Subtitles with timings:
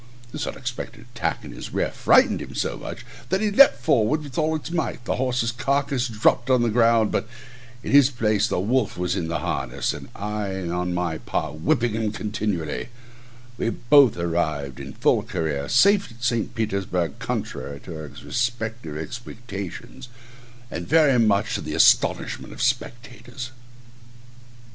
[0.31, 4.35] This unexpected attack in his rear frightened him so much, that he leaped forward with
[4.35, 7.27] all his might: the horse's carcase dropped on the ground, but
[7.83, 11.91] in his place the wolf was in the harness, and I on my part whipping
[11.91, 12.89] him continually:
[13.59, 16.55] we both arrived in full career safe at St.
[16.55, 20.09] Petersburg, contrary to our respective expectations,
[20.71, 23.51] and very much to the astonishment of the spectators.